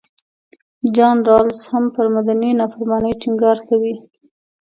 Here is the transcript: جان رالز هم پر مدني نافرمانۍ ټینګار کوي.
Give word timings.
جان 0.95 1.17
رالز 1.27 1.59
هم 1.71 1.85
پر 1.95 2.05
مدني 2.15 2.49
نافرمانۍ 2.59 3.13
ټینګار 3.21 3.57
کوي. 3.69 3.95